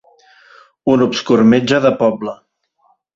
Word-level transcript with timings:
Un 0.93 1.05
obscur 1.07 1.37
metge 1.51 1.83
de 1.83 1.91
poble. 2.03 2.33